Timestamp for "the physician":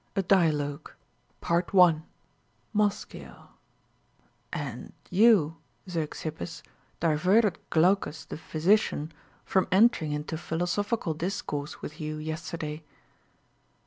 8.27-9.13